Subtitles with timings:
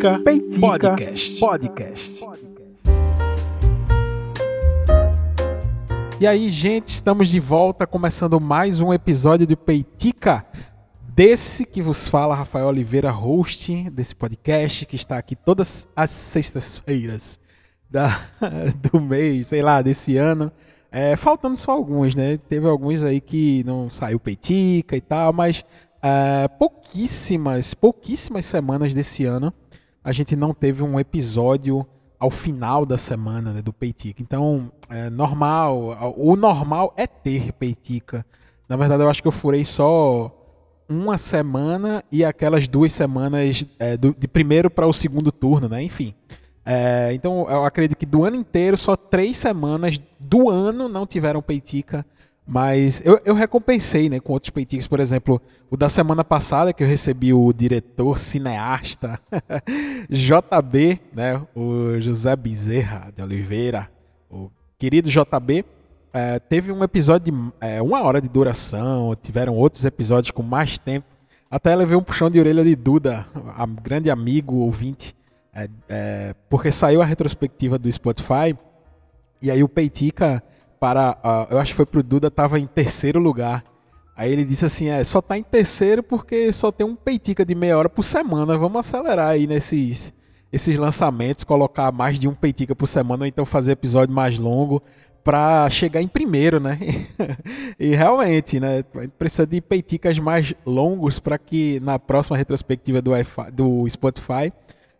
[0.00, 1.40] Peitica, Peitica Podcast.
[1.40, 2.24] Podcast.
[6.18, 10.46] E aí, gente, estamos de volta começando mais um episódio do Peitica.
[11.02, 17.38] Desse que vos fala Rafael Oliveira, host desse podcast, que está aqui todas as sextas-feiras
[18.90, 20.50] do mês, sei lá, desse ano.
[20.90, 22.38] É, faltando só alguns, né?
[22.38, 25.62] Teve alguns aí que não saiu Peitica e tal, mas
[26.02, 29.52] é, pouquíssimas, pouquíssimas semanas desse ano
[30.02, 31.86] a gente não teve um episódio
[32.18, 34.20] ao final da semana né, do Peitica.
[34.20, 38.24] Então, é normal, o normal é ter Peitica.
[38.68, 40.36] Na verdade, eu acho que eu furei só
[40.88, 45.82] uma semana e aquelas duas semanas é, do, de primeiro para o segundo turno, né?
[45.82, 46.14] Enfim.
[46.64, 51.40] É, então, eu acredito que do ano inteiro, só três semanas do ano não tiveram
[51.40, 52.04] Peitica.
[52.52, 56.82] Mas eu, eu recompensei né, com outros peitinhos, por exemplo, o da semana passada, que
[56.82, 59.20] eu recebi o diretor cineasta
[60.10, 63.88] JB, né, o José Bezerra de Oliveira,
[64.28, 65.64] o querido JB,
[66.12, 70.76] é, teve um episódio de é, uma hora de duração, tiveram outros episódios com mais
[70.76, 71.06] tempo.
[71.48, 75.14] Até levei um puxão de orelha de Duda, a, grande amigo, ouvinte,
[75.88, 78.58] é, porque saiu a retrospectiva do Spotify,
[79.40, 80.42] e aí o Peitica
[80.80, 81.18] para.
[81.22, 83.62] Uh, eu acho que foi pro Duda, tava em terceiro lugar.
[84.16, 87.54] Aí ele disse assim: é, só tá em terceiro porque só tem um peitica de
[87.54, 88.56] meia hora por semana.
[88.56, 90.12] Vamos acelerar aí nesses
[90.52, 94.82] esses lançamentos, colocar mais de um peitica por semana, ou então fazer episódio mais longo
[95.22, 96.78] para chegar em primeiro, né?
[97.78, 98.82] e realmente, né?
[99.18, 103.12] Precisa de peiticas mais longos para que na próxima retrospectiva do,
[103.52, 104.52] do Spotify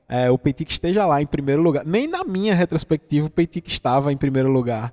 [0.09, 1.84] é, o peitica esteja lá em primeiro lugar.
[1.84, 4.92] Nem na minha retrospectiva o peitica estava em primeiro lugar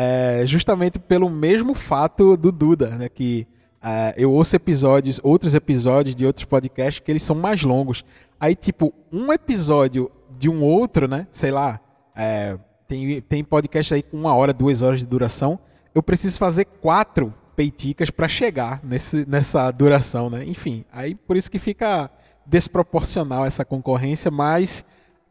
[0.00, 3.08] é, justamente pelo mesmo fato do Duda, né?
[3.08, 3.48] Que
[3.82, 8.04] é, eu ouço episódios, outros episódios de outros podcasts que eles são mais longos.
[8.38, 11.26] Aí, tipo, um episódio de um outro, né?
[11.32, 11.80] Sei lá,
[12.14, 15.58] é, tem, tem podcast aí com uma hora, duas horas de duração.
[15.92, 20.44] Eu preciso fazer quatro peiticas para chegar nesse, nessa duração, né?
[20.44, 22.08] Enfim, aí por isso que fica
[22.46, 24.86] desproporcional essa concorrência, mas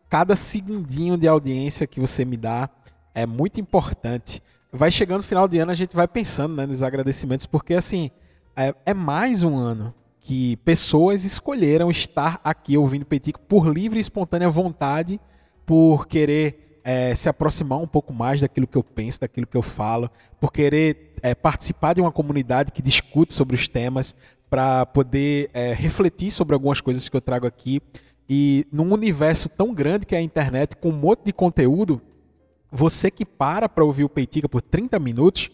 [0.09, 2.69] cada segundinho de audiência que você me dá
[3.16, 4.44] é muito importante
[4.78, 8.12] vai chegando o final de ano, a gente vai pensando né, nos agradecimentos, porque assim,
[8.56, 14.02] é, é, mais um ano que pessoas escolheram estar aqui ouvindo Peitico por livre e
[14.02, 15.20] espontânea vontade,
[15.66, 19.62] por querer é, se aproximar um pouco mais daquilo que eu penso, daquilo que eu
[19.62, 24.16] falo, por querer é, participar de uma comunidade que discute sobre os temas,
[24.50, 27.82] para poder é, refletir sobre algumas coisas que eu trago aqui.
[28.30, 32.02] E num universo tão grande que é a internet, com um monte de conteúdo,
[32.72, 35.50] você que para para ouvir o Peitica por 30 minutos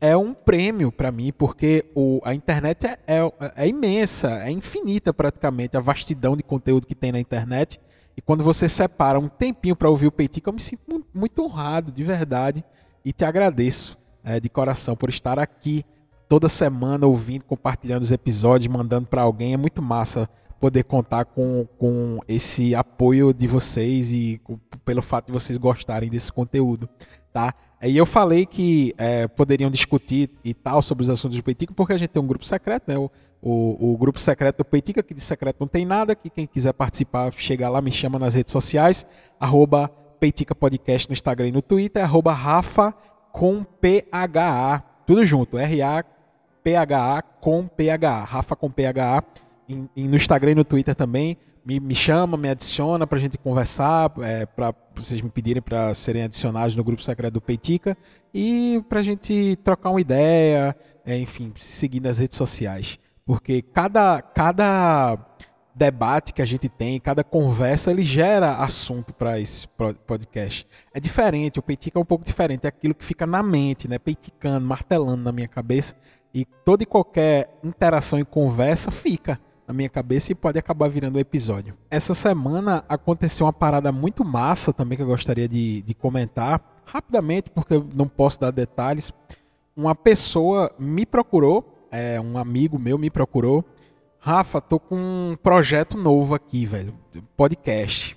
[0.00, 5.14] é um prêmio para mim, porque o, a internet é, é, é, imensa, é infinita
[5.14, 7.80] praticamente, a vastidão de conteúdo que tem na internet.
[8.16, 11.92] E quando você separa um tempinho para ouvir o Peitica, eu me sinto muito honrado,
[11.92, 12.64] de verdade,
[13.04, 15.84] e te agradeço é, de coração por estar aqui
[16.28, 19.54] toda semana ouvindo, compartilhando os episódios, mandando para alguém.
[19.54, 20.28] É muito massa
[20.62, 26.08] poder contar com, com esse apoio de vocês e com, pelo fato de vocês gostarem
[26.08, 26.88] desse conteúdo,
[27.32, 27.52] tá?
[27.82, 31.92] E eu falei que é, poderiam discutir e tal sobre os assuntos do Peitica, porque
[31.92, 32.96] a gente tem um grupo secreto, né?
[32.96, 33.10] O,
[33.42, 36.72] o, o, grupo secreto do Peitica, que de secreto não tem nada, que quem quiser
[36.72, 39.04] participar, chega lá, me chama nas redes sociais,
[39.40, 39.88] arroba
[40.20, 42.94] Peitica Podcast no Instagram e no Twitter, arroba Rafa
[43.32, 49.24] com PHA, tudo junto, R-A-P-H-A com PHA, Rafa com PHA,
[49.68, 51.36] e, no Instagram e no Twitter também.
[51.64, 55.94] Me, me chama, me adiciona para a gente conversar, é, para vocês me pedirem para
[55.94, 57.96] serem adicionados no grupo secreto do Peitica
[58.34, 62.98] e para a gente trocar uma ideia, é, enfim, seguir nas redes sociais.
[63.24, 65.16] Porque cada, cada
[65.72, 69.68] debate que a gente tem, cada conversa, ele gera assunto para esse
[70.06, 70.66] podcast.
[70.92, 74.00] É diferente, o Peitica é um pouco diferente, é aquilo que fica na mente, né?
[74.00, 75.94] Peiticando, martelando na minha cabeça.
[76.34, 79.38] E toda e qualquer interação e conversa fica
[79.72, 81.74] na minha cabeça e pode acabar virando um episódio.
[81.90, 87.50] Essa semana aconteceu uma parada muito massa também que eu gostaria de, de comentar rapidamente,
[87.50, 89.12] porque eu não posso dar detalhes.
[89.74, 93.64] Uma pessoa me procurou, é, um amigo meu me procurou.
[94.20, 96.94] Rafa, tô com um projeto novo aqui, velho,
[97.36, 98.16] podcast.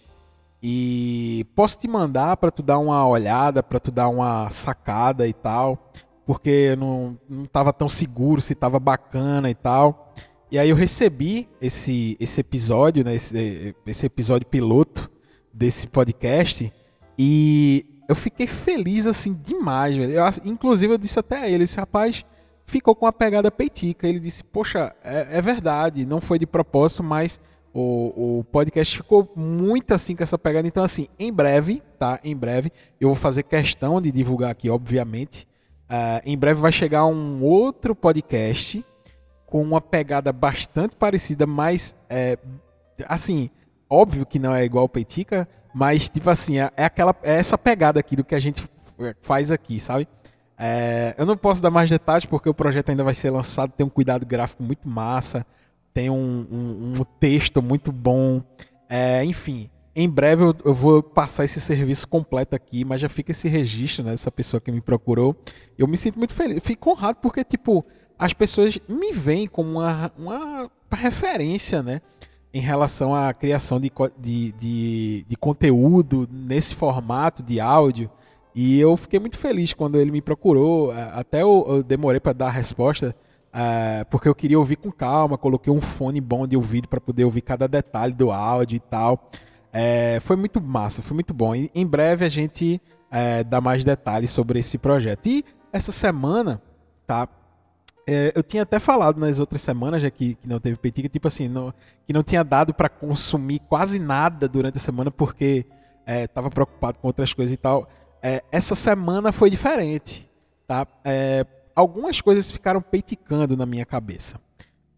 [0.61, 5.33] E posso te mandar para tu dar uma olhada, para tu dar uma sacada e
[5.33, 5.91] tal,
[6.25, 10.13] porque eu não, não tava tão seguro se tava bacana e tal.
[10.55, 15.11] E aí eu recebi esse, esse episódio, né, esse, esse episódio piloto
[15.53, 16.71] desse podcast
[17.19, 20.13] e eu fiquei feliz assim demais, velho.
[20.13, 22.23] Eu, inclusive eu disse até a ele, esse rapaz
[22.65, 24.07] ficou com uma pegada peitica.
[24.07, 27.41] Ele disse, poxa, é, é, verdade, não foi de propósito, mas
[27.73, 30.65] O, o podcast ficou muito assim com essa pegada.
[30.65, 32.17] Então, assim, em breve, tá?
[32.23, 32.71] Em breve,
[33.01, 35.45] eu vou fazer questão de divulgar aqui, obviamente.
[35.89, 38.85] Uh, em breve vai chegar um outro podcast
[39.45, 42.37] com uma pegada bastante parecida, mas é,
[43.07, 43.49] assim,
[43.89, 47.57] óbvio que não é igual o Peitica, mas tipo assim, é, é, aquela, é essa
[47.57, 48.67] pegada aqui do que a gente
[49.21, 50.07] faz aqui, sabe?
[50.57, 53.85] É, eu não posso dar mais detalhes porque o projeto ainda vai ser lançado, tem
[53.85, 55.45] um cuidado gráfico muito massa,
[55.93, 58.41] tem um, um, um texto muito bom,
[58.89, 59.69] é, enfim.
[59.95, 64.03] Em breve eu, eu, vou passar esse serviço completo aqui, mas já fica esse registro
[64.03, 65.35] né, dessa pessoa que me procurou.
[65.77, 67.85] Eu me sinto muito feliz, fico honrado porque, tipo,
[68.17, 72.01] as pessoas me veem como uma, uma referência, né?
[72.53, 78.09] Em relação à criação de, de, de, de conteúdo nesse formato de áudio.
[78.53, 80.91] E eu fiquei muito feliz quando ele me procurou.
[80.91, 83.13] Até eu, eu demorei para dar a resposta,
[83.51, 85.37] é, porque eu queria ouvir com calma.
[85.37, 89.29] Coloquei um fone bom de ouvido para poder ouvir cada detalhe do áudio e tal.
[89.73, 91.53] É, foi muito massa, foi muito bom.
[91.53, 92.81] E, em breve a gente
[93.11, 95.27] é, dá mais detalhes sobre esse projeto.
[95.27, 96.61] E essa semana,
[97.05, 97.27] tá?
[98.07, 101.27] É, eu tinha até falado nas outras semanas, já que, que não teve petica, tipo
[101.27, 101.51] assim,
[102.05, 105.65] que não tinha dado para consumir quase nada durante a semana porque
[106.05, 107.89] estava é, preocupado com outras coisas e tal.
[108.21, 110.29] É, essa semana foi diferente,
[110.67, 110.85] tá?
[111.03, 114.39] É, algumas coisas ficaram peiticando na minha cabeça.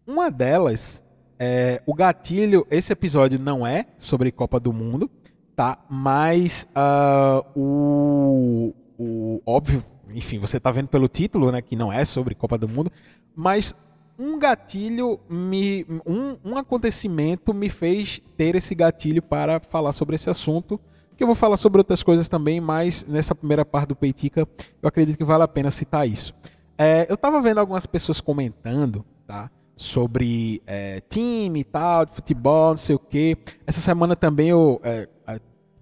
[0.06, 1.02] Uma delas
[1.38, 5.08] é, o gatilho, esse episódio não é sobre Copa do Mundo,
[5.54, 5.78] tá?
[5.88, 12.04] Mas uh, o, o óbvio, enfim, você tá vendo pelo título, né, que não é
[12.04, 12.90] sobre Copa do Mundo,
[13.34, 13.74] mas
[14.18, 20.28] um gatilho me um, um acontecimento me fez ter esse gatilho para falar sobre esse
[20.28, 20.80] assunto
[21.16, 24.46] que eu vou falar sobre outras coisas também, mas nessa primeira parte do Peitica
[24.80, 26.32] eu acredito que vale a pena citar isso.
[26.76, 29.50] É, eu estava vendo algumas pessoas comentando, tá?
[29.76, 33.36] sobre é, time e tal, de futebol, não sei o quê.
[33.64, 35.08] Essa semana também eu, é,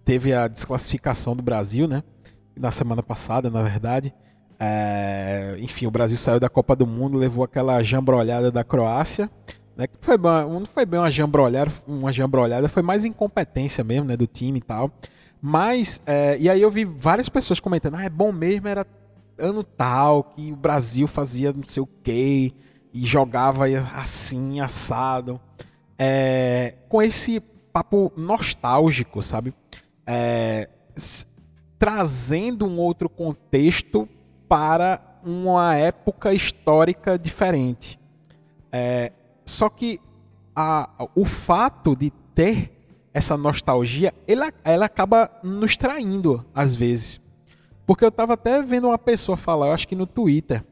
[0.07, 2.05] teve a desclassificação do Brasil, né?
[2.57, 4.15] Na semana passada, na verdade.
[4.59, 9.31] É, enfim, o Brasil saiu da Copa do Mundo, levou aquela jambrolhada da Croácia.
[9.77, 14.17] Né, que foi, não foi bem uma jambrolhada, uma jambrolhada, foi mais incompetência mesmo, né,
[14.17, 14.91] do time e tal.
[15.41, 18.87] Mas, é, e aí eu vi várias pessoas comentando, ah, é bom mesmo, era
[19.39, 22.55] ano tal, que o Brasil fazia não sei o quê,
[22.93, 25.39] e jogava assim, assado.
[25.99, 27.41] É, com esse
[27.73, 29.53] papo nostálgico, sabe?
[30.07, 30.71] É,
[31.79, 34.09] trazendo um outro contexto
[34.49, 37.99] para uma época histórica diferente.
[38.71, 39.13] É,
[39.45, 40.01] só que
[40.55, 42.73] a, o fato de ter
[43.13, 47.21] essa nostalgia, ela, ela acaba nos traindo às vezes.
[47.87, 50.65] Porque eu estava até vendo uma pessoa falar, eu acho que no Twitter,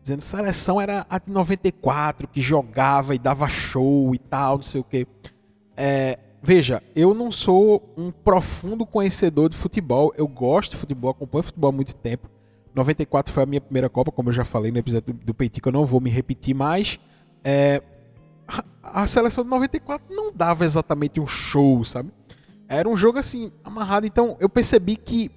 [0.00, 4.62] dizendo que seleção era a de 94, que jogava e dava show e tal, não
[4.62, 5.06] sei o quê.
[5.76, 10.12] É, veja, eu não sou um profundo conhecedor de futebol.
[10.16, 12.28] Eu gosto de futebol, acompanho futebol há muito tempo.
[12.74, 15.72] 94 foi a minha primeira Copa, como eu já falei no episódio do, Peitico, eu
[15.72, 16.98] não vou me repetir mais.
[17.44, 17.82] É,
[18.48, 22.10] a, a seleção de 94 não dava exatamente um show, sabe?
[22.68, 24.06] Era um jogo assim, amarrado.
[24.06, 25.30] Então eu percebi que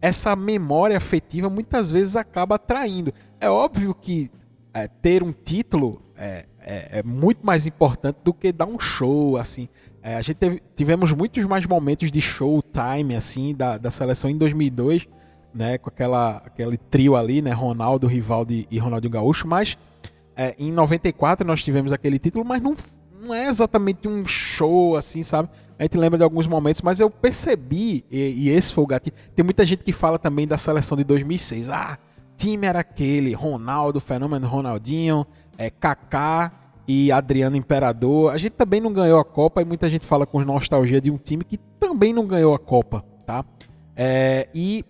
[0.00, 3.12] essa memória afetiva muitas vezes acaba atraindo.
[3.38, 4.30] É óbvio que
[4.72, 9.36] é, ter um título é, é, é, muito mais importante do que dar um show,
[9.36, 9.68] assim.
[10.02, 14.36] É, a gente teve, tivemos muitos mais momentos de showtime, assim, da, da seleção em
[14.36, 15.06] 2002,
[15.52, 19.76] né, com aquela, aquele trio ali, né, Ronaldo, Rivaldo e Ronaldinho Gaúcho, mas
[20.36, 22.76] é, em 94 nós tivemos aquele título, mas não,
[23.20, 25.48] não é exatamente um show, assim, sabe?
[25.76, 29.16] A gente lembra de alguns momentos, mas eu percebi, e, e esse foi o gatilho.
[29.34, 31.68] Tem muita gente que fala também da seleção de 2006.
[31.70, 31.98] Ah,
[32.36, 35.26] time era aquele, Ronaldo, Fenômeno Ronaldinho,
[35.56, 36.52] é, Kaká
[36.88, 38.32] e Adriano Imperador.
[38.32, 41.18] A gente também não ganhou a Copa e muita gente fala com nostalgia de um
[41.18, 43.44] time que também não ganhou a Copa, tá?
[43.94, 44.84] É, e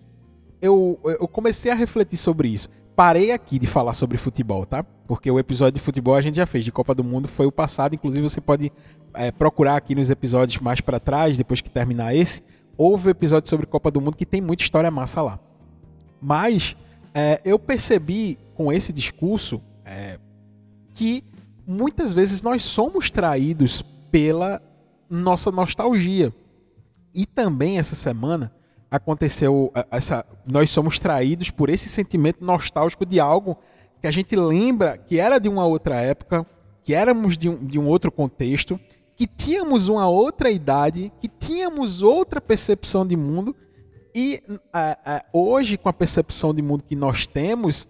[0.61, 4.83] eu, eu comecei a refletir sobre isso parei aqui de falar sobre futebol, tá?
[4.83, 7.51] Porque o episódio de futebol a gente já fez, de Copa do Mundo foi o
[7.51, 7.95] passado.
[7.95, 8.73] Inclusive, você pode
[9.13, 12.43] é, procurar aqui nos episódios mais para trás, depois que terminar esse.
[12.77, 15.39] Houve episódio sobre Copa do Mundo que tem muita história massa lá.
[16.21, 16.75] Mas
[17.13, 20.19] é, eu percebi com esse discurso é,
[20.93, 21.23] que
[21.69, 24.59] muitas vezes nós somos traídos pela
[25.07, 26.33] nossa nostalgia.
[27.13, 28.51] E também essa semana
[28.89, 33.55] aconteceu essa nós somos traídos por esse sentimento nostálgico de algo
[34.01, 36.43] que a gente lembra que era de uma outra época,
[36.83, 38.79] que éramos de um, de um outro contexto,
[39.15, 43.55] que tínhamos uma outra idade, que tínhamos outra percepção de mundo
[44.15, 44.41] e
[45.31, 47.87] hoje com a percepção de mundo que nós temos,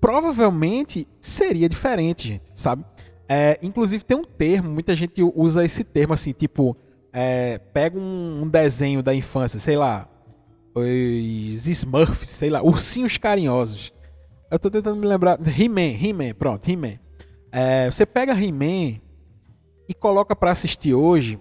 [0.00, 2.84] provavelmente seria diferente, gente, sabe?
[3.28, 6.76] É, inclusive tem um termo, muita gente usa esse termo assim, tipo,
[7.12, 10.08] é, pega um, um, desenho da infância, sei lá,
[10.74, 13.92] os Smurfs, sei lá, ursinhos carinhosos.
[14.50, 15.38] Eu tô tentando me lembrar.
[15.40, 16.98] He-Man, He-Man, pronto, He-Man.
[17.50, 19.00] É, você pega He-Man
[19.88, 21.38] e coloca para assistir hoje.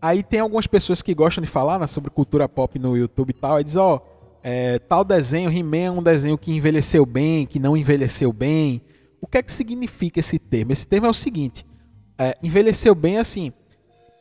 [0.00, 3.32] Aí tem algumas pessoas que gostam de falar né, sobre cultura pop no YouTube e
[3.32, 3.60] tal.
[3.60, 4.02] E diz, ó,
[4.42, 8.82] é, tal desenho, He-Man é um desenho que envelheceu bem, que não envelheceu bem.
[9.24, 10.70] O que é que significa esse termo?
[10.70, 11.64] Esse termo é o seguinte:
[12.18, 13.54] é, envelheceu bem assim,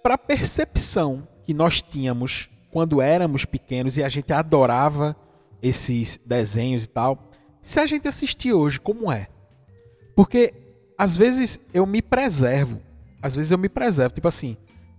[0.01, 5.13] para a percepção que nós tínhamos quando éramos pequenos e a gente adorava
[5.62, 7.19] esses desenhos e tal.
[7.62, 9.27] Se a gente assistir hoje, como é?
[10.15, 10.53] Porque
[10.98, 12.79] às vezes eu me preservo.
[13.22, 14.15] Às vezes eu me preservo.
[14.15, 14.55] Tipo assim,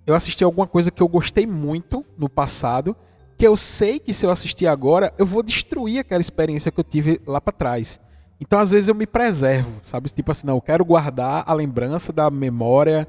[0.07, 2.95] eu assisti alguma coisa que eu gostei muito no passado,
[3.39, 6.85] que eu sei que se eu assistir agora, eu vou destruir aquela experiência que eu
[6.85, 7.99] tive lá para trás.
[8.47, 10.11] Então, às vezes, eu me preservo, sabe?
[10.11, 13.09] Tipo assim, não, eu quero guardar a lembrança da memória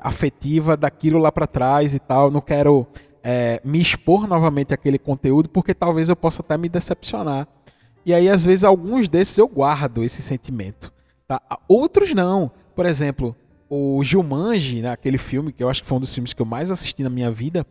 [0.00, 2.30] afetiva daquilo lá para trás e tal.
[2.30, 2.86] Não quero
[3.20, 7.48] é, me expor novamente àquele conteúdo, porque talvez eu possa até me decepcionar.
[8.06, 10.92] E aí, às vezes, alguns desses eu guardo esse sentimento.
[11.26, 11.42] Tá?
[11.66, 12.48] Outros não.
[12.76, 13.34] Por exemplo,
[13.68, 16.46] o Jumanji, né, aquele filme que eu acho que foi um dos filmes que eu
[16.46, 17.66] mais assisti na minha vida.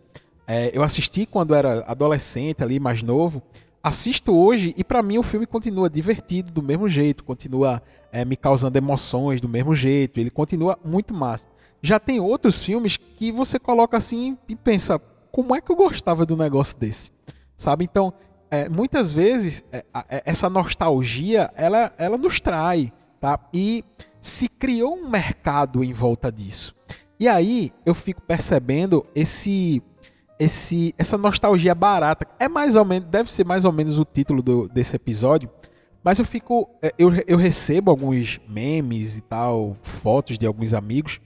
[0.45, 3.41] É, eu assisti quando era adolescente, ali mais novo.
[3.83, 8.37] Assisto hoje e para mim o filme continua divertido do mesmo jeito, continua é, me
[8.37, 11.43] causando emoções do mesmo jeito, ele continua muito massa.
[11.81, 16.25] Já tem outros filmes que você coloca assim e pensa, como é que eu gostava
[16.25, 17.11] do negócio desse?
[17.57, 17.83] Sabe?
[17.83, 18.13] Então,
[18.49, 23.37] é, muitas vezes, é, é, essa nostalgia, ela, ela nos trai, tá?
[23.53, 23.83] E
[24.21, 26.73] se criou um mercado em volta disso.
[27.19, 29.83] E aí, eu fico percebendo esse
[30.43, 32.27] esse essa nostalgia barata.
[32.39, 35.49] É mais ou menos, deve ser mais ou menos o título do, desse episódio,
[36.03, 41.19] mas eu fico é, eu, eu recebo alguns memes e tal, fotos de alguns amigos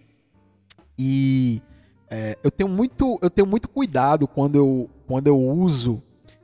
[0.98, 1.62] e
[2.10, 6.02] é, eu tenho muito eu tenho muito cuidado quando eu quando eu uso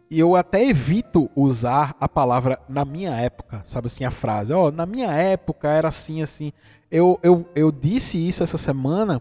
[0.10, 4.68] e eu até evito usar a palavra na minha época, sabe assim a frase, ó,
[4.68, 6.52] oh, na minha época era assim assim.
[6.92, 9.20] Eu, eu, eu disse isso essa semana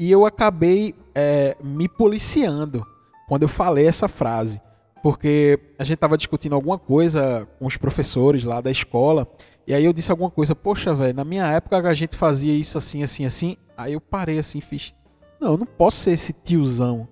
[0.00, 2.86] e eu acabei é, me policiando
[3.28, 4.58] quando eu falei essa frase,
[5.02, 9.30] porque a gente estava discutindo alguma coisa com os professores lá da escola
[9.66, 12.78] e aí eu disse alguma coisa, poxa velho, na minha época a gente fazia isso
[12.78, 13.56] assim assim assim.
[13.76, 14.94] Aí eu parei assim, fiz
[15.38, 17.06] não, eu não posso ser esse tiozão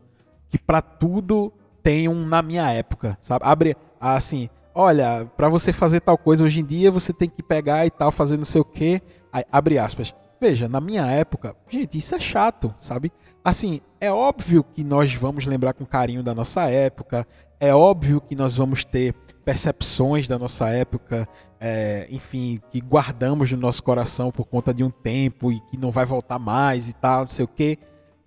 [0.49, 1.53] que para tudo
[1.83, 3.45] tem um na minha época, sabe?
[3.45, 7.85] Abre assim, olha, para você fazer tal coisa hoje em dia, você tem que pegar
[7.85, 9.03] e tal, fazer não sei o quê.
[9.31, 10.15] Aí, abre aspas.
[10.41, 13.13] Veja, na minha época, gente, isso é chato, sabe?
[13.45, 17.27] Assim, é óbvio que nós vamos lembrar com carinho da nossa época,
[17.59, 19.15] é óbvio que nós vamos ter
[19.45, 21.27] percepções da nossa época,
[21.61, 25.91] é, enfim, que guardamos no nosso coração por conta de um tempo e que não
[25.91, 27.79] vai voltar mais e tal, não sei o quê.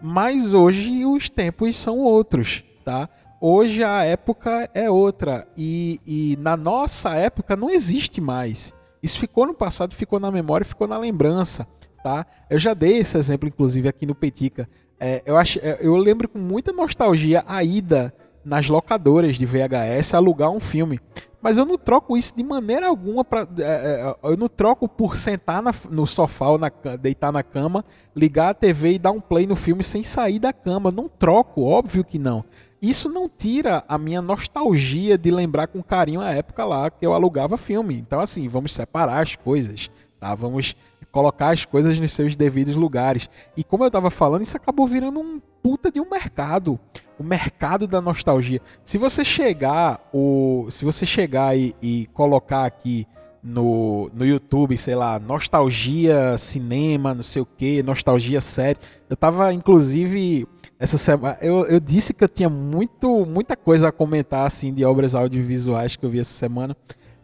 [0.02, 3.08] Mas hoje os tempos são outros, tá?
[3.40, 8.74] Hoje a época é outra e, e na nossa época não existe mais.
[9.02, 11.68] Isso ficou no passado, ficou na memória, ficou na lembrança,
[12.04, 12.26] tá?
[12.50, 14.68] Eu já dei esse exemplo, inclusive, aqui no Petica.
[15.00, 20.14] É, eu, acho, é, eu lembro com muita nostalgia a ida nas locadoras de VHS
[20.14, 21.00] alugar um filme.
[21.42, 25.16] Mas eu não troco isso de maneira alguma para é, é, eu não troco por
[25.16, 27.84] sentar na, no sofá ou na, deitar na cama,
[28.16, 30.92] ligar a TV e dar um play no filme sem sair da cama.
[30.92, 32.46] Não troco, óbvio que não.
[32.80, 37.14] Isso não tira a minha nostalgia de lembrar com carinho a época lá que eu
[37.14, 37.96] alugava filme.
[37.96, 39.90] Então assim, vamos separar as coisas,
[40.22, 40.36] tá?
[40.36, 40.76] Vamos
[41.12, 43.28] colocar as coisas nos seus devidos lugares.
[43.58, 46.80] E como eu estava falando, isso acabou virando um puta de um mercado,
[47.20, 48.62] o mercado da nostalgia.
[48.86, 53.06] Se você chegar, o, se você chegar e, e colocar aqui
[53.44, 58.80] no, no YouTube, sei lá, nostalgia cinema, não sei o que, nostalgia série.
[59.10, 60.48] Eu tava, inclusive,
[60.80, 61.38] essa semana.
[61.42, 65.96] Eu, eu disse que eu tinha muito, muita coisa a comentar, assim, de obras audiovisuais
[65.96, 66.78] que eu vi essa semana.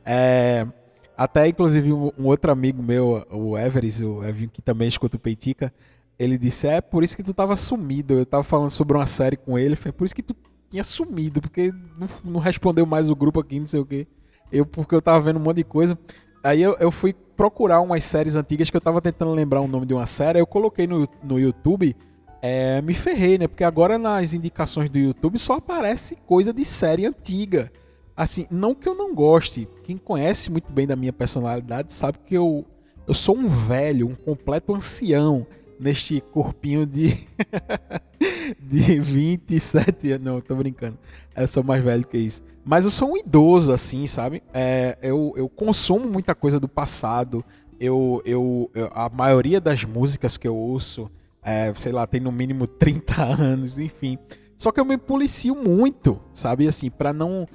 [0.03, 0.65] É,
[1.17, 5.73] até, inclusive, um, outro amigo meu, o Everest, o Evinho, que também escuta o Peitica,
[6.19, 8.13] ele disse: É por isso que tu tava sumido.
[8.13, 10.35] Eu tava falando sobre uma série com ele, foi por isso que tu
[10.69, 14.05] tinha sumido, porque não, não respondeu mais o grupo aqui, não sei o quê.
[14.51, 15.97] Eu, porque eu tava vendo um monte de coisa.
[16.43, 19.87] Aí eu, eu fui procurar umas séries antigas que eu tava tentando lembrar o nome
[19.87, 20.39] de uma série.
[20.39, 21.95] Eu coloquei no, no YouTube.
[22.43, 23.47] É, me ferrei, né?
[23.47, 27.71] Porque agora nas indicações do YouTube só aparece coisa de série antiga.
[28.17, 29.69] Assim, não que eu não goste.
[29.83, 32.65] Quem conhece muito bem da minha personalidade sabe que eu,
[33.07, 35.45] eu sou um velho, um completo ancião
[35.79, 37.27] neste corpinho de
[38.59, 40.25] de 27 anos.
[40.25, 40.97] Não, tô brincando.
[41.35, 42.41] Eu sou mais velho que isso.
[42.65, 44.41] Mas eu sou um idoso, assim, sabe?
[44.51, 47.45] É, eu, eu consumo muita coisa do passado,
[47.79, 51.09] eu, eu, eu, a maioria das músicas que eu ouço,
[51.43, 54.17] é, sei lá, tem no mínimo 30 anos, enfim.
[54.57, 56.67] Só que eu me policio muito, sabe?
[56.67, 57.47] Assim, para não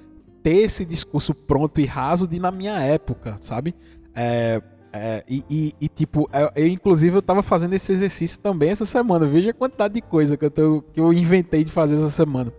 [0.43, 3.75] ter esse discurso pronto e raso de na minha época, sabe?
[4.15, 4.61] É,
[4.93, 8.85] é, e, e, e, tipo, eu, eu, inclusive eu tava fazendo esse exercício também essa
[8.85, 9.27] semana.
[9.27, 12.53] Veja a quantidade de coisa que eu, tô, que eu inventei de fazer essa semana.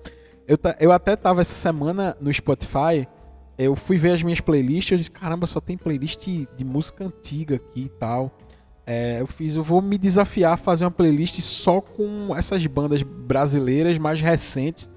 [0.48, 3.08] Eu, eu até tava essa semana no Spotify
[3.58, 7.56] eu fui ver as minhas playlists eu disse, caramba, só tem playlist de música antiga
[7.56, 8.36] aqui e tal.
[8.86, 13.02] É, eu fiz, eu vou me desafiar a fazer uma playlist só com essas bandas
[13.02, 14.90] brasileiras mais recentes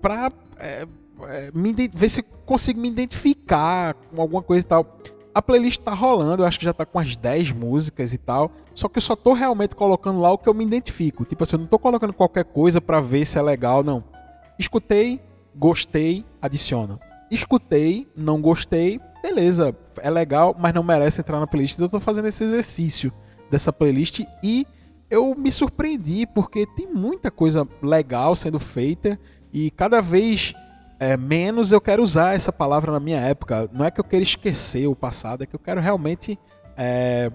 [0.00, 0.86] pra é,
[1.22, 4.98] é, me, ver se consigo me identificar com alguma coisa e tal.
[5.34, 8.52] A playlist tá rolando, eu acho que já tá com as 10 músicas e tal.
[8.74, 11.24] Só que eu só tô realmente colocando lá o que eu me identifico.
[11.24, 14.04] Tipo assim, eu não tô colocando qualquer coisa para ver se é legal, não.
[14.58, 15.20] Escutei,
[15.56, 17.00] gostei, adiciona
[17.34, 21.74] escutei, não gostei, beleza, é legal, mas não merece entrar na playlist.
[21.74, 23.12] Então eu tô fazendo esse exercício
[23.50, 24.66] dessa playlist e
[25.10, 29.18] eu me surpreendi porque tem muita coisa legal sendo feita
[29.52, 30.54] e cada vez
[31.04, 33.68] é, menos eu quero usar essa palavra na minha época.
[33.72, 36.38] Não é que eu quero esquecer o passado, é que eu quero realmente
[36.78, 37.30] é,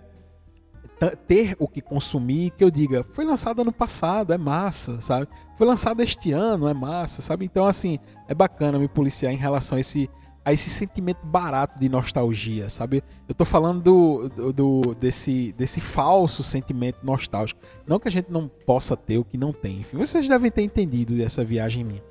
[1.28, 5.28] ter o que consumir que eu diga, foi lançado ano passado, é massa, sabe?
[5.56, 7.46] Foi lançado este ano, é massa, sabe?
[7.46, 10.10] Então, assim, é bacana me policiar em relação a esse,
[10.44, 13.04] a esse sentimento barato de nostalgia, sabe?
[13.28, 17.62] Eu tô falando do, do, do, desse, desse falso sentimento nostálgico.
[17.86, 19.82] Não que a gente não possa ter o que não tem.
[19.82, 22.02] Enfim, vocês devem ter entendido dessa viagem minha.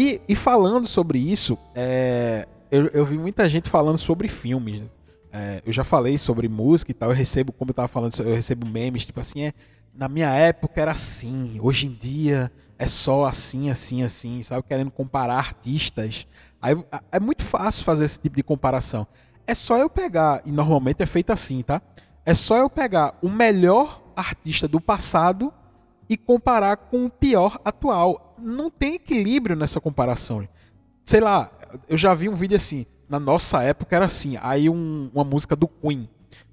[0.00, 4.86] E, e falando sobre isso, é, eu, eu vi muita gente falando sobre filmes, né?
[5.32, 8.32] É, eu já falei sobre música e tal, eu recebo, como eu tava falando, eu
[8.32, 9.52] recebo memes, tipo assim, é,
[9.92, 14.62] na minha época era assim, hoje em dia é só assim, assim, assim, sabe?
[14.68, 16.28] Querendo comparar artistas.
[16.62, 16.76] Aí,
[17.10, 19.04] é muito fácil fazer esse tipo de comparação.
[19.48, 21.82] É só eu pegar, e normalmente é feito assim, tá?
[22.24, 25.52] É só eu pegar o melhor artista do passado
[26.08, 28.34] e comparar com o pior atual.
[28.38, 30.48] Não tem equilíbrio nessa comparação.
[31.04, 31.50] Sei lá,
[31.88, 34.36] eu já vi um vídeo assim, na nossa época era assim.
[34.40, 36.08] Aí um, uma música do Queen.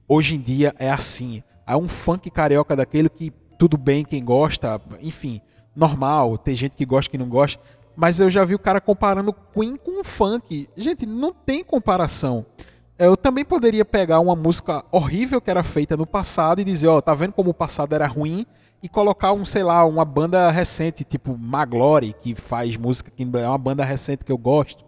[0.08, 1.44] Hoje em dia é assim.
[1.66, 5.42] Aí um funk carioca daquele que tudo bem quem gosta, enfim,
[5.76, 6.38] normal.
[6.38, 7.62] Tem gente que gosta que não gosta.
[7.96, 10.68] Mas eu já vi o cara comparando Queen com funk.
[10.76, 12.46] Gente, não tem comparação.
[12.98, 16.98] Eu também poderia pegar uma música horrível que era feita no passado e dizer, ó,
[16.98, 18.46] oh, tá vendo como o passado era ruim?
[18.82, 23.48] E colocar um, sei lá, uma banda recente, tipo Maglory, que faz música que é
[23.48, 24.86] uma banda recente que eu gosto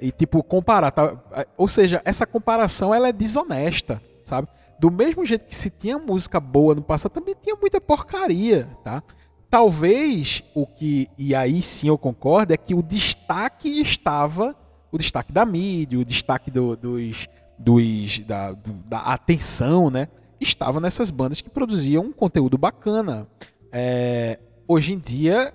[0.00, 1.16] e tipo comparar, tá?
[1.56, 4.48] Ou seja, essa comparação ela é desonesta, sabe?
[4.78, 9.02] Do mesmo jeito que se tinha música boa no passado, também tinha muita porcaria, tá?
[9.48, 14.54] Talvez o que e aí sim eu concordo é que o destaque estava
[14.90, 20.08] o destaque da mídia, o destaque do, dos, dos da, do, da atenção, né?
[20.40, 23.26] Estava nessas bandas que produziam um conteúdo bacana.
[23.72, 25.52] É, hoje em dia,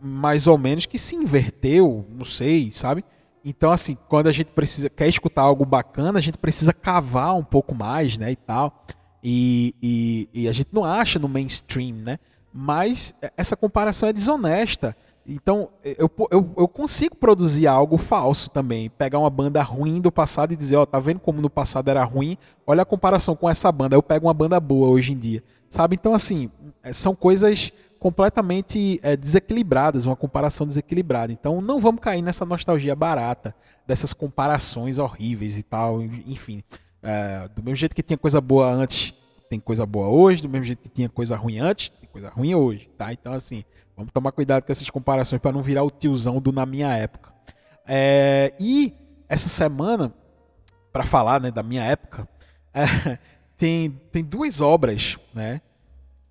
[0.00, 3.04] mais ou menos que se inverteu, não sei, sabe?
[3.44, 7.44] Então, assim, quando a gente precisa quer escutar algo bacana, a gente precisa cavar um
[7.44, 8.84] pouco mais, né, e tal.
[9.22, 12.18] E, e, e, a gente não acha no mainstream, né?
[12.52, 14.96] Mas essa comparação é desonesta.
[15.26, 18.90] Então, eu, eu, eu consigo produzir algo falso também.
[18.90, 21.88] Pegar uma banda ruim do passado e dizer, ó, oh, tá vendo como no passado
[21.88, 22.36] era ruim?
[22.66, 23.96] Olha a comparação com essa banda.
[23.96, 25.42] Eu pego uma banda boa hoje em dia.
[25.70, 25.96] Sabe?
[25.96, 26.50] Então, assim,
[26.92, 27.72] são coisas
[28.04, 31.32] completamente é, desequilibradas, uma comparação desequilibrada.
[31.32, 33.54] Então não vamos cair nessa nostalgia barata,
[33.86, 36.02] dessas comparações horríveis e tal.
[36.02, 36.62] Enfim,
[37.02, 39.14] é, do mesmo jeito que tinha coisa boa antes,
[39.48, 42.54] tem coisa boa hoje, do mesmo jeito que tinha coisa ruim antes, tem coisa ruim
[42.54, 43.10] hoje, tá?
[43.10, 43.64] Então assim,
[43.96, 47.32] vamos tomar cuidado com essas comparações para não virar o tiozão do na minha época.
[47.86, 48.94] É, e
[49.28, 50.12] essa semana,
[50.92, 52.28] para falar né, da minha época,
[52.72, 53.18] é,
[53.56, 55.60] tem, tem duas obras, né?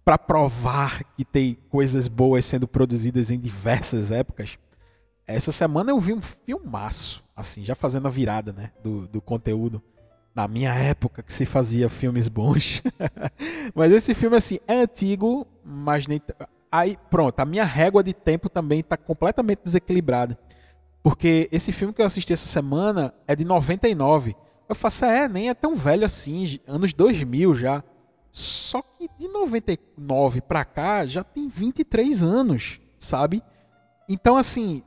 [0.04, 4.58] para provar que tem coisas boas sendo produzidas em diversas épocas,
[5.26, 9.82] essa semana eu vi um filmaço, assim, já fazendo a virada, né, do, do conteúdo.
[10.36, 12.82] Na minha época que se fazia filmes bons.
[13.74, 16.22] mas esse filme, assim, é antigo, mas nem...
[16.76, 20.36] Aí, pronto, a minha régua de tempo também está completamente desequilibrada.
[21.04, 24.36] Porque esse filme que eu assisti essa semana é de 99.
[24.68, 27.84] Eu faço, é, nem é tão velho assim, anos 2000 já.
[28.32, 33.44] Só que de 99 para cá já tem 23 anos, sabe?
[34.10, 34.82] Então assim,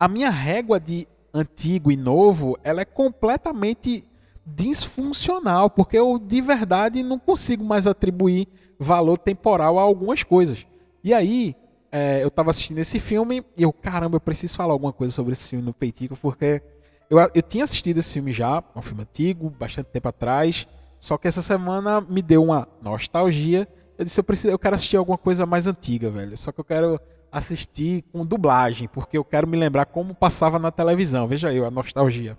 [0.00, 4.08] a minha régua de antigo e novo, ela é completamente
[4.46, 10.66] disfuncional, porque eu de verdade não consigo mais atribuir valor temporal a algumas coisas.
[11.06, 11.54] E aí,
[11.92, 15.34] é, eu estava assistindo esse filme e eu, caramba, eu preciso falar alguma coisa sobre
[15.34, 16.60] esse filme no Peitico, porque
[17.08, 20.66] eu, eu tinha assistido esse filme já, um filme antigo, bastante tempo atrás,
[20.98, 23.68] Só que essa semana me deu uma nostalgia.
[23.96, 26.36] Eu disse, eu, preciso, eu quero assistir alguma coisa mais antiga, velho.
[26.36, 30.72] Só que eu quero assistir com dublagem, porque eu quero me lembrar como passava na
[30.72, 31.28] televisão.
[31.28, 32.36] Veja aí a nostalgia.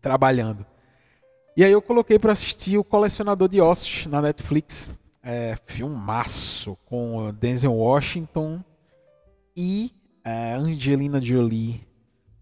[0.00, 0.64] Trabalhando.
[1.56, 4.88] E aí eu coloquei para assistir o Colecionador de Ossos na Netflix.
[5.22, 8.64] É, filmaço com Denzel Washington
[9.56, 9.92] e
[10.24, 11.86] é, Angelina Jolie.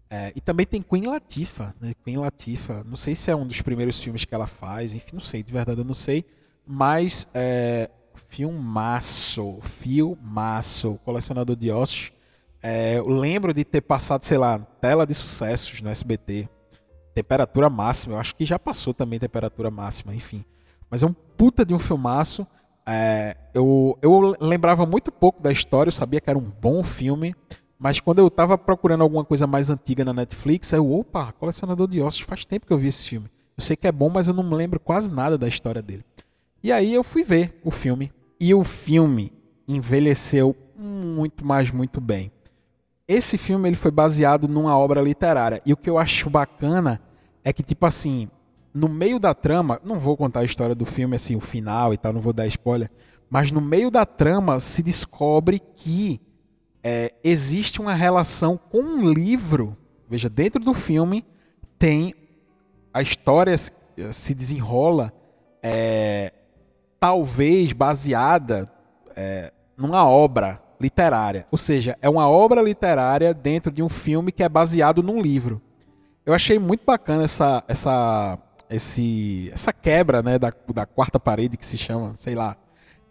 [0.09, 1.93] É, e também tem Queen Latifah, né?
[2.03, 2.83] Queen Latifah.
[2.83, 5.51] Não sei se é um dos primeiros filmes que ela faz, enfim, não sei, de
[5.51, 6.25] verdade eu não sei.
[6.65, 7.91] Mas é,
[8.29, 12.11] filmaço, filmaço, colecionador de ossos.
[12.61, 16.49] É, eu lembro de ter passado, sei lá, tela de sucessos no SBT.
[17.13, 20.43] Temperatura máxima, eu acho que já passou também temperatura máxima, enfim.
[20.89, 22.47] Mas é um puta de um filmaço.
[22.85, 27.35] É, eu, eu lembrava muito pouco da história, eu sabia que era um bom filme.
[27.77, 32.01] Mas quando eu estava procurando alguma coisa mais antiga na Netflix, eu, opa, Colecionador de
[32.01, 33.29] Ossos, faz tempo que eu vi esse filme.
[33.57, 36.03] Eu sei que é bom, mas eu não me lembro quase nada da história dele.
[36.61, 38.11] E aí eu fui ver o filme.
[38.37, 39.31] E o filme
[39.67, 42.31] envelheceu muito mais, muito bem.
[43.07, 45.61] Esse filme ele foi baseado numa obra literária.
[45.65, 47.01] E o que eu acho bacana
[47.43, 48.29] é que, tipo assim,
[48.73, 51.97] no meio da trama, não vou contar a história do filme, assim, o final e
[51.97, 52.89] tal, não vou dar spoiler,
[53.29, 56.19] mas no meio da trama se descobre que
[56.83, 59.77] é, existe uma relação com um livro.
[60.09, 61.25] Veja, dentro do filme
[61.77, 62.15] tem
[62.93, 63.55] a história
[64.11, 65.13] se desenrola
[65.61, 66.33] é,
[66.99, 68.71] talvez baseada
[69.15, 71.45] é, numa obra literária.
[71.51, 75.61] Ou seja, é uma obra literária dentro de um filme que é baseado num livro.
[76.25, 78.37] Eu achei muito bacana essa, essa,
[78.69, 82.55] esse, essa quebra né, da, da quarta parede que se chama, sei lá.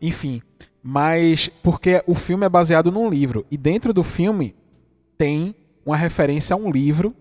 [0.01, 0.41] Enfim,
[0.83, 4.55] mas porque o filme é baseado num livro e dentro do filme
[5.17, 7.15] tem uma referência a um livro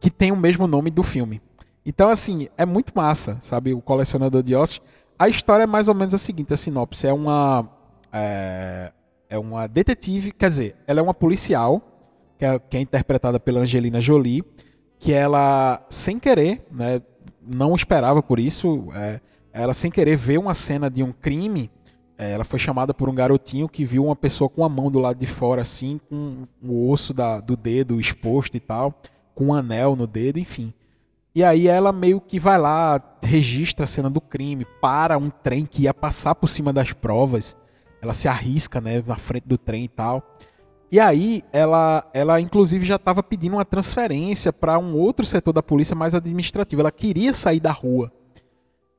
[0.00, 1.42] que tem o mesmo nome do filme.
[1.84, 4.80] Então assim, é muito massa, sabe, o colecionador de ossos.
[5.18, 7.68] A história é mais ou menos a seguinte, a sinopse é uma
[8.10, 8.92] é,
[9.28, 11.82] é uma detetive, quer dizer, ela é uma policial
[12.38, 14.42] que é, que é interpretada pela Angelina Jolie,
[14.98, 17.02] que ela sem querer, né,
[17.46, 19.20] não esperava por isso, é,
[19.52, 21.70] ela sem querer vê uma cena de um crime
[22.16, 25.00] é, ela foi chamada por um garotinho que viu uma pessoa com a mão do
[25.00, 29.00] lado de fora, assim, com o osso da, do dedo exposto e tal,
[29.34, 30.72] com um anel no dedo, enfim.
[31.34, 35.66] E aí ela meio que vai lá, registra a cena do crime, para um trem
[35.66, 37.56] que ia passar por cima das provas.
[38.00, 40.36] Ela se arrisca, né, na frente do trem e tal.
[40.90, 45.62] E aí ela, ela inclusive já estava pedindo uma transferência para um outro setor da
[45.62, 46.80] polícia mais administrativo.
[46.80, 48.12] Ela queria sair da rua.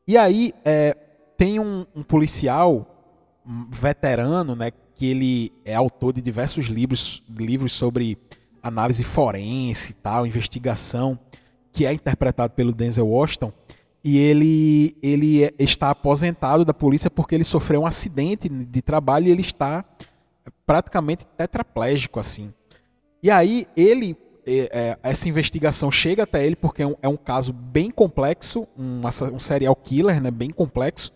[0.07, 0.95] E aí é,
[1.37, 2.85] tem um, um policial
[3.69, 8.17] veterano, né, que ele é autor de diversos livros, livros sobre
[8.61, 11.19] análise forense e tal, investigação,
[11.71, 13.53] que é interpretado pelo Denzel Washington,
[14.03, 19.27] e ele, ele é, está aposentado da polícia porque ele sofreu um acidente de trabalho
[19.27, 19.83] e ele está
[20.65, 22.53] praticamente tetraplégico assim.
[23.21, 27.17] E aí ele é, é essa investigação chega até ele porque é um, é um
[27.17, 29.01] caso bem complexo, um,
[29.33, 31.11] um serial killer, né, bem complexo,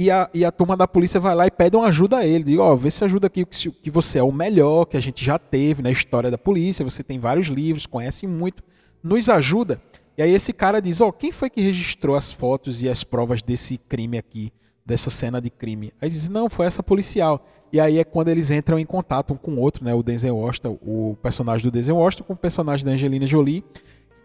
[0.00, 2.44] e a, e a turma da polícia vai lá e pede uma ajuda a ele.
[2.44, 5.00] Diz, ó, oh, vê se ajuda aqui, que, que você é o melhor, que a
[5.00, 8.62] gente já teve na história da polícia, você tem vários livros, conhece muito,
[9.02, 9.78] nos ajuda.
[10.16, 13.04] E aí esse cara diz, ó, oh, quem foi que registrou as fotos e as
[13.04, 14.50] provas desse crime aqui,
[14.86, 15.92] dessa cena de crime?
[16.00, 17.46] Aí diz, não, foi essa policial.
[17.72, 19.94] E aí é quando eles entram em contato um com o outro, né?
[19.94, 23.64] O Denzel Washington, o personagem do Denzel Washington com o personagem da Angelina Jolie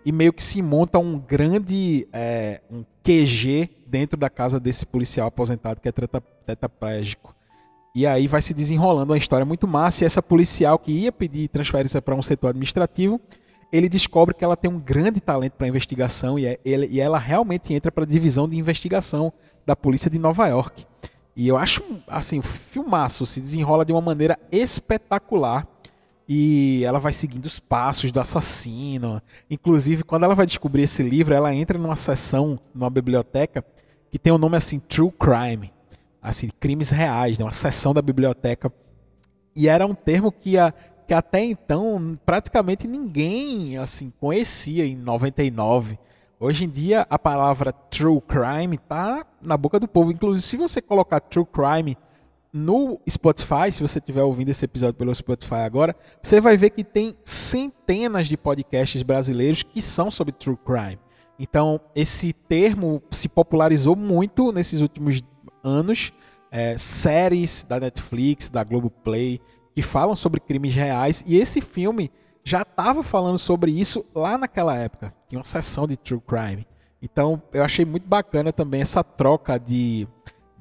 [0.05, 5.27] e meio que se monta um grande é, um QG dentro da casa desse policial
[5.27, 5.91] aposentado que é
[6.45, 7.35] tetraplégico.
[7.95, 10.03] E aí vai se desenrolando uma história muito massa.
[10.03, 13.21] E essa policial que ia pedir transferência para um setor administrativo,
[13.71, 17.17] ele descobre que ela tem um grande talento para investigação e, é, ele, e ela
[17.17, 19.31] realmente entra para a divisão de investigação
[19.65, 20.85] da polícia de Nova York.
[21.35, 25.67] E eu acho, assim, o filmaço se desenrola de uma maneira espetacular
[26.27, 29.21] e ela vai seguindo os passos do assassino.
[29.49, 33.63] Inclusive, quando ela vai descobrir esse livro, ela entra numa sessão, numa biblioteca,
[34.09, 35.71] que tem o um nome assim, True Crime.
[36.21, 37.45] Assim, crimes reais, né?
[37.45, 38.73] uma sessão da biblioteca.
[39.55, 40.73] E era um termo que, a,
[41.07, 45.99] que até então praticamente ninguém assim conhecia em 99.
[46.37, 50.11] Hoje em dia, a palavra True Crime está na boca do povo.
[50.11, 51.97] Inclusive, se você colocar True Crime
[52.51, 56.83] no Spotify, se você estiver ouvindo esse episódio pelo Spotify agora, você vai ver que
[56.83, 60.99] tem centenas de podcasts brasileiros que são sobre true crime.
[61.39, 65.21] Então, esse termo se popularizou muito nesses últimos
[65.63, 66.13] anos.
[66.51, 69.41] É, séries da Netflix, da Globoplay,
[69.73, 71.23] que falam sobre crimes reais.
[71.27, 72.09] E esse filme
[72.45, 75.11] já estava falando sobre isso lá naquela época.
[75.27, 76.65] Tinha uma sessão de true crime.
[77.01, 80.07] Então eu achei muito bacana também essa troca de,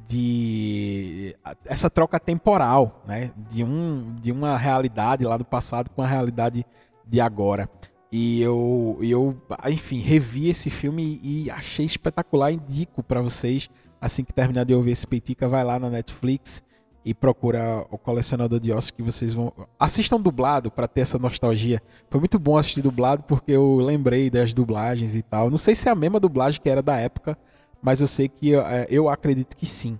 [0.08, 3.30] de essa troca temporal, né?
[3.50, 6.64] De, um, de uma realidade lá do passado com a realidade
[7.06, 7.68] de agora.
[8.10, 12.50] E eu, eu, enfim, revi esse filme e achei espetacular.
[12.50, 13.68] Indico para vocês,
[14.00, 16.62] assim que terminar de ouvir esse Peitica, vai lá na Netflix
[17.04, 21.82] e procura o colecionador de ossos que vocês vão assistam dublado para ter essa nostalgia.
[22.10, 25.50] Foi muito bom assistir dublado porque eu lembrei das dublagens e tal.
[25.50, 27.36] Não sei se é a mesma dublagem que era da época,
[27.82, 29.98] mas eu sei que é, eu acredito que sim.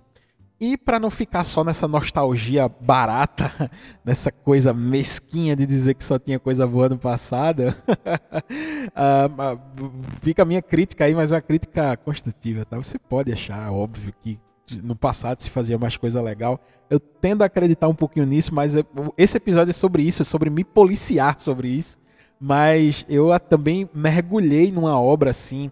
[0.59, 3.51] E para não ficar só nessa nostalgia barata,
[4.03, 7.75] nessa coisa mesquinha de dizer que só tinha coisa boa no passado,
[8.95, 9.59] uh,
[10.23, 12.63] fica a minha crítica aí, mas é uma crítica construtiva.
[12.63, 12.77] Tá?
[12.77, 14.39] Você pode achar, óbvio, que
[14.83, 16.59] no passado se fazia mais coisa legal.
[16.89, 18.73] Eu tendo a acreditar um pouquinho nisso, mas
[19.17, 21.99] esse episódio é sobre isso, é sobre me policiar sobre isso.
[22.39, 25.71] Mas eu também mergulhei numa obra assim,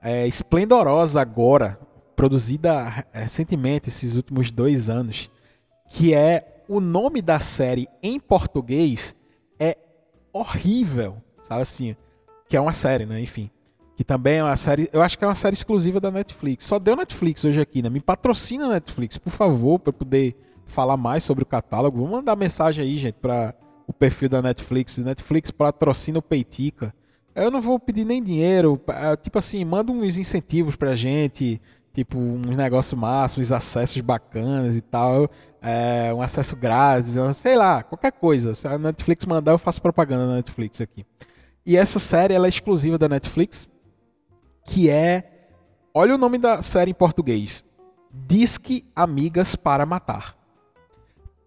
[0.00, 1.78] é, esplendorosa agora,
[2.14, 5.30] produzida recentemente, esses últimos dois anos,
[5.90, 9.16] que é o nome da série em português
[9.58, 9.76] é
[10.32, 11.96] horrível, sabe assim,
[12.48, 13.20] que é uma série, né?
[13.20, 13.50] Enfim
[13.98, 16.64] que também é uma série, eu acho que é uma série exclusiva da Netflix.
[16.66, 17.90] Só deu Netflix hoje aqui, né?
[17.90, 20.36] Me patrocina a Netflix, por favor, para poder
[20.68, 21.98] falar mais sobre o catálogo.
[21.98, 23.56] Vou mandar mensagem aí, gente, para
[23.88, 24.98] o perfil da Netflix.
[24.98, 26.94] Netflix patrocina o Peitica.
[27.34, 31.60] Eu não vou pedir nem dinheiro, é, tipo assim, manda uns incentivos pra gente,
[31.92, 35.28] tipo uns negócios massos, uns acessos bacanas e tal,
[35.60, 38.54] é, um acesso grátis, sei lá, qualquer coisa.
[38.54, 41.04] Se a Netflix mandar, eu faço propaganda na Netflix aqui.
[41.66, 43.68] E essa série ela é exclusiva da Netflix
[44.68, 45.24] que é.
[45.92, 47.64] Olha o nome da série em português:
[48.12, 50.36] Disque Amigas para Matar.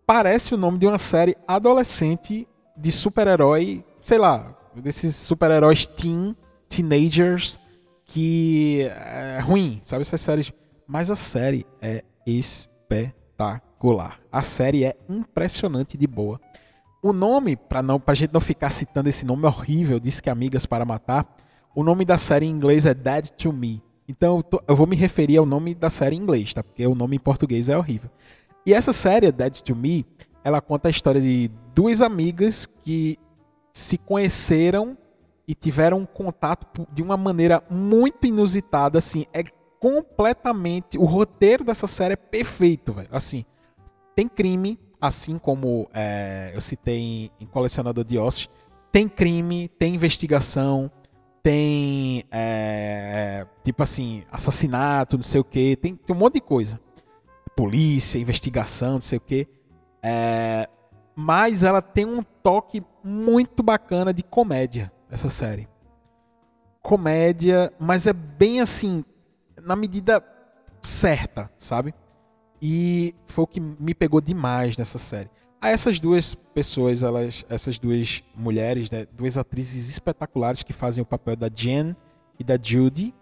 [0.06, 6.36] Parece o nome de uma série adolescente de super-herói, sei lá, desses super-heróis teen,
[6.68, 7.60] teenagers,
[8.04, 10.52] que é ruim, sabe essas séries.
[10.86, 14.20] Mas a série é espetacular.
[14.30, 16.42] A série é impressionante de boa.
[17.02, 20.84] O nome, para não, pra gente não ficar citando esse nome horrível, Disque Amigas para
[20.84, 21.26] Matar,
[21.76, 23.82] o nome da série em inglês é Dead to Me.
[24.08, 26.64] Então eu, tô, eu, vou me referir ao nome da série em inglês, tá?
[26.64, 28.10] Porque o nome em português é horrível.
[28.66, 30.06] E essa série, Dead to Me,
[30.44, 33.18] ela conta a história de duas amigas que
[33.74, 34.98] se conheceram
[35.48, 39.44] e tiveram um contato de uma maneira muito inusitada, assim, é
[39.80, 43.10] completamente, o roteiro dessa série é perfeito, velho.
[43.12, 43.44] Assim,
[44.16, 48.50] tem crime, assim como é, eu citei em, em Colecionador de Ossos,
[48.92, 50.92] tem crime, tem investigação,
[51.44, 56.80] tem é, tipo assim, assassinato, não sei o que, tem, tem, um monte de coisa.
[57.56, 59.48] Polícia, investigação, não sei o que.
[60.02, 60.70] É,
[61.16, 65.68] mas ela tem um toque muito bacana de comédia, essa série.
[66.82, 69.04] Comédia, mas é bem assim,
[69.62, 70.24] na medida
[70.82, 71.94] certa, sabe?
[72.62, 75.30] E foi o que me pegou demais nessa série
[75.70, 81.36] essas duas pessoas, elas, essas duas mulheres, né, duas atrizes espetaculares que fazem o papel
[81.36, 81.96] da Jen
[82.40, 83.14] e da Judy,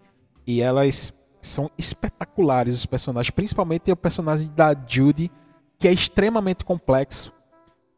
[0.46, 5.30] e elas são espetaculares os personagens, principalmente o personagem da Judy,
[5.78, 7.32] que é extremamente complexo.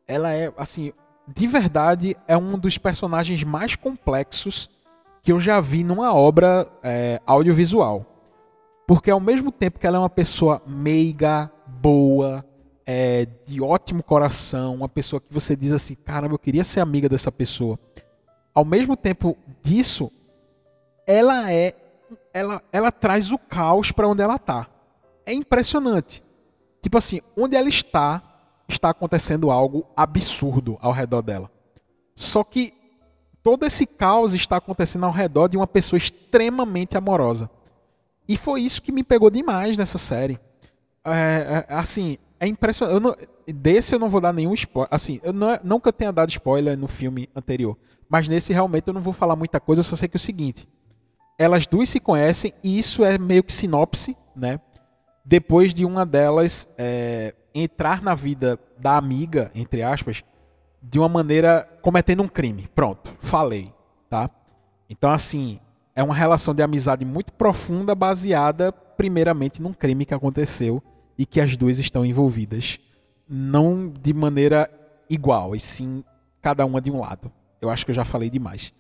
[0.07, 0.93] Ela é, assim,
[1.27, 4.69] de verdade, é um dos personagens mais complexos
[5.23, 8.07] que eu já vi numa obra é, audiovisual.
[8.87, 11.51] Porque ao mesmo tempo que ela é uma pessoa meiga,
[11.81, 12.45] boa,
[12.87, 17.09] é, de ótimo coração, uma pessoa que você diz assim, caramba, eu queria ser amiga
[17.09, 17.79] dessa pessoa.
[18.55, 20.11] Ao mesmo tempo disso,
[21.07, 21.75] ela é,
[22.33, 24.69] ela, ela traz o caos para onde ela está.
[25.25, 26.23] É impressionante.
[26.81, 28.23] Tipo assim, onde ela está,
[28.69, 31.51] está acontecendo algo absurdo ao redor dela.
[32.15, 32.75] Só que
[33.43, 37.49] todo esse caos está acontecendo ao redor de uma pessoa extremamente amorosa.
[38.29, 40.39] E foi isso que me pegou demais nessa série.
[41.05, 42.95] É, é, assim, é impressionante.
[42.95, 44.89] Eu não, desse eu não vou dar nenhum spoiler.
[44.91, 47.79] Assim, eu não, nunca tenha dado spoiler no filme anterior.
[48.09, 50.21] Mas nesse realmente eu não vou falar muita coisa, eu só sei que é o
[50.21, 50.69] seguinte.
[51.39, 54.61] Elas duas se conhecem e isso é meio que sinopse, né?
[55.25, 60.25] Depois de uma delas é, entrar na vida da amiga, entre aspas,
[60.83, 62.69] de uma maneira cometendo um crime.
[62.75, 63.73] Pronto, falei,
[64.11, 64.29] tá?
[64.91, 65.61] Então, assim,
[65.95, 70.83] é uma relação de amizade muito profunda, baseada primeiramente num crime que aconteceu
[71.19, 72.79] e que as duas estão envolvidas,
[73.29, 74.69] não de maneira
[75.09, 76.05] igual, e sim
[76.41, 77.31] cada uma de um lado.
[77.61, 78.73] Eu acho que eu já falei demais.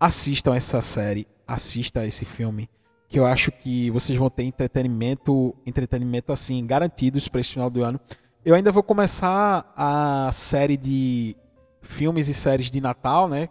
[0.00, 2.68] Assistam essa série, assista esse filme,
[3.08, 7.84] que eu acho que vocês vão ter entretenimento, entretenimento assim garantidos para esse final do
[7.84, 8.00] ano.
[8.44, 11.36] Eu ainda vou começar a série de
[11.82, 13.48] filmes e séries de Natal, né?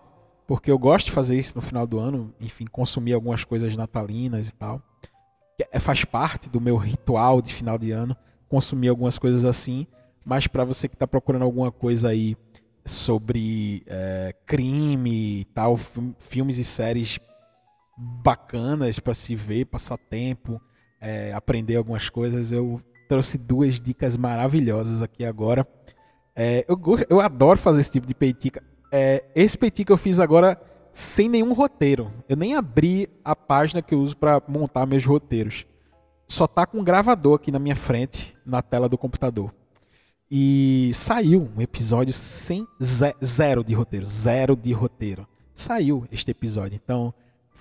[0.52, 4.50] porque eu gosto de fazer isso no final do ano, enfim, consumir algumas coisas natalinas
[4.50, 4.82] e tal.
[5.72, 8.16] É, faz parte do meu ritual de final de ano
[8.50, 9.88] consumir algumas coisas assim,
[10.26, 12.36] mas para você que está procurando alguma coisa aí
[12.86, 15.78] sobre é, crime e tal,
[16.20, 17.18] filmes e séries
[17.98, 20.62] bacanas para se ver, passar tempo,
[21.00, 25.68] é, aprender algumas coisas, eu trouxe duas dicas maravilhosas aqui agora.
[26.36, 28.64] É, eu, eu adoro fazer esse tipo de peitica.
[28.92, 30.60] É, esse peitica eu fiz agora
[30.92, 32.12] sem nenhum roteiro.
[32.28, 35.66] Eu nem abri a página que eu uso para montar meus roteiros.
[36.28, 39.54] Só tá com um gravador aqui na minha frente, na tela do computador.
[40.30, 42.66] E saiu um episódio sem
[43.22, 45.28] zero de roteiro, zero de roteiro.
[45.54, 46.80] Saiu este episódio.
[46.82, 47.14] Então,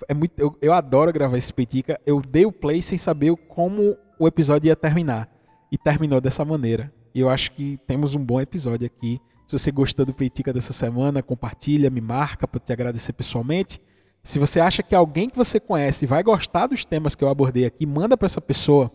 [0.07, 1.99] é muito, eu, eu adoro gravar esse Peitica.
[2.05, 5.29] Eu dei o play sem saber como o episódio ia terminar.
[5.69, 6.93] E terminou dessa maneira.
[7.13, 9.19] E eu acho que temos um bom episódio aqui.
[9.51, 13.81] Se você gostou do Peitica dessa semana, compartilha, me marca para te agradecer pessoalmente.
[14.23, 17.65] Se você acha que alguém que você conhece vai gostar dos temas que eu abordei
[17.65, 18.89] aqui, manda para essa pessoa.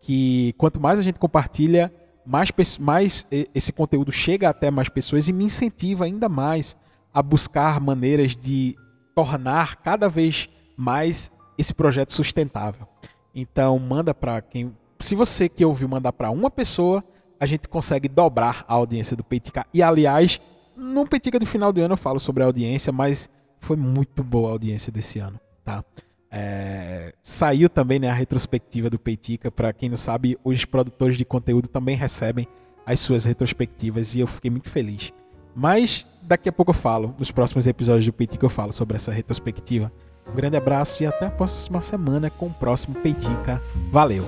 [0.00, 1.94] Que quanto mais a gente compartilha,
[2.26, 6.76] mais, mais esse conteúdo chega até mais pessoas e me incentiva ainda mais
[7.14, 8.74] a buscar maneiras de
[9.14, 12.88] tornar cada vez mais esse projeto sustentável.
[13.32, 14.74] Então, manda para quem.
[14.98, 17.04] Se você que ouviu mandar para uma pessoa,
[17.38, 19.66] a gente consegue dobrar a audiência do Peitica.
[19.72, 20.40] E, aliás,
[20.76, 24.48] no Peitica do final do ano eu falo sobre a audiência, mas foi muito boa
[24.48, 25.40] a audiência desse ano.
[25.64, 25.84] Tá?
[26.30, 29.50] É, saiu também né, a retrospectiva do Peitica.
[29.50, 32.46] Para quem não sabe, os produtores de conteúdo também recebem
[32.84, 35.12] as suas retrospectivas e eu fiquei muito feliz.
[35.54, 39.10] Mas daqui a pouco eu falo, nos próximos episódios do Peitica eu falo sobre essa
[39.10, 39.90] retrospectiva.
[40.30, 43.62] Um grande abraço e até a próxima semana com o próximo Peitica.
[43.90, 44.24] Valeu!